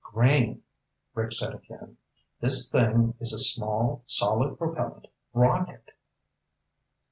"Grain," 0.03 0.63
Rick 1.13 1.31
said 1.31 1.53
again. 1.53 1.97
"This 2.39 2.71
thing 2.71 3.13
is 3.19 3.33
a 3.33 3.37
small 3.37 4.01
solid 4.07 4.57
propellant 4.57 5.05
rocket!" 5.31 5.91